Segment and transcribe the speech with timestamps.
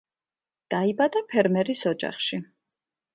[0.73, 2.41] დაიბადა ფერმერის ოჯახში.